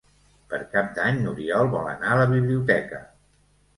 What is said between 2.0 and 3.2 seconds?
a la biblioteca.